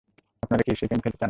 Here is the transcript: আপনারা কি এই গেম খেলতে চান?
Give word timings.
আপনারা 0.43 0.61
কি 0.63 0.69
এই 0.73 0.77
গেম 0.81 0.99
খেলতে 0.99 1.07
চান? 1.07 1.19